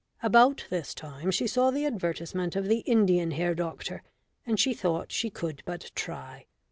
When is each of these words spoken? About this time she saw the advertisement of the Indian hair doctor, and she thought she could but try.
About 0.23 0.65
this 0.71 0.95
time 0.95 1.29
she 1.29 1.45
saw 1.45 1.69
the 1.69 1.85
advertisement 1.85 2.55
of 2.55 2.65
the 2.67 2.79
Indian 2.87 3.29
hair 3.29 3.53
doctor, 3.53 4.01
and 4.47 4.59
she 4.59 4.73
thought 4.73 5.11
she 5.11 5.29
could 5.29 5.61
but 5.67 5.91
try. 5.93 6.47